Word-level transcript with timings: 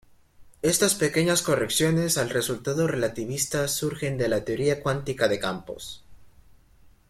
Estas 0.63 0.95
pequeñas 0.95 1.43
correcciones 1.43 2.17
al 2.17 2.31
resultado 2.31 2.87
relativista 2.87 3.67
surgen 3.67 4.17
de 4.17 4.29
la 4.29 4.43
teoría 4.43 4.81
cuántica 4.81 5.27
de 5.27 5.37
campos. 5.39 6.03